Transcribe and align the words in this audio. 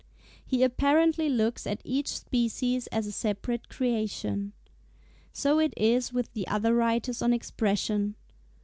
He 0.43 0.63
apparently 0.63 1.29
looks 1.29 1.67
at 1.67 1.79
each 1.83 2.07
species 2.07 2.87
as 2.87 3.05
a 3.05 3.11
separate 3.11 3.69
creation. 3.69 4.53
So 5.31 5.59
it 5.59 5.75
is 5.77 6.11
with 6.11 6.33
the 6.33 6.47
other 6.47 6.73
writers 6.73 7.21
on 7.21 7.33
Expression. 7.33 8.15